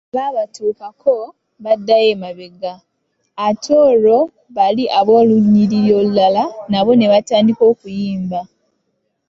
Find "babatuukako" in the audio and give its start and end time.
0.17-1.15